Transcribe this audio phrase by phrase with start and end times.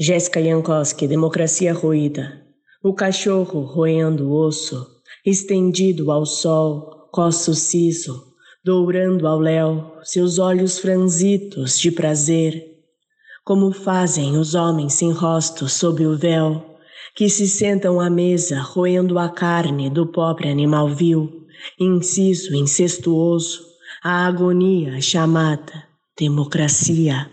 [0.00, 2.40] Jéssica Jankowski, Democracia Ruída.
[2.84, 4.86] O cachorro roendo o osso,
[5.26, 8.22] estendido ao sol, coço siso,
[8.64, 12.64] dourando ao léu seus olhos franzitos de prazer,
[13.44, 16.76] como fazem os homens sem rosto sob o véu,
[17.16, 21.28] que se sentam à mesa roendo a carne do pobre animal vil,
[21.76, 23.62] inciso incestuoso,
[24.04, 27.28] a agonia chamada democracia.